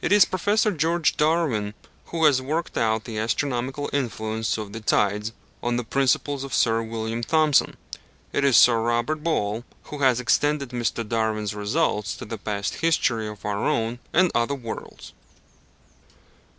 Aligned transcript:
It 0.00 0.12
is 0.12 0.24
Prof. 0.24 0.78
George 0.78 1.18
Darwin 1.18 1.74
who 2.06 2.24
has 2.24 2.40
worked 2.40 2.78
out 2.78 3.04
the 3.04 3.18
astronomical 3.18 3.90
influence 3.92 4.56
of 4.56 4.72
the 4.72 4.80
tides, 4.80 5.32
on 5.62 5.76
the 5.76 5.84
principles 5.84 6.42
of 6.42 6.54
Sir 6.54 6.82
William 6.82 7.22
Thomson: 7.22 7.76
it 8.32 8.44
is 8.44 8.56
Sir 8.56 8.80
Robert 8.80 9.22
Ball 9.22 9.62
who 9.82 9.98
has 9.98 10.20
extended 10.20 10.70
Mr. 10.70 11.06
Darwin's 11.06 11.54
results 11.54 12.16
to 12.16 12.24
the 12.24 12.38
past 12.38 12.76
history 12.76 13.28
of 13.28 13.44
our 13.44 13.66
own 13.66 13.98
and 14.14 14.32
other 14.34 14.54
worlds. 14.54 15.12